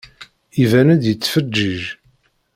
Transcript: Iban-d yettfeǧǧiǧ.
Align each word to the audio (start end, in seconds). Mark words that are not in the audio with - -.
Iban-d 0.63 1.01
yettfeǧǧiǧ. 1.07 1.83